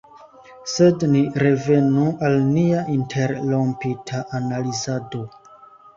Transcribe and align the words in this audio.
Sed 0.75 1.03
ni 1.11 1.19
revenu 1.43 2.07
al 2.29 2.39
nia 2.55 2.81
interrompita 2.97 4.27
analizado. 4.41 5.23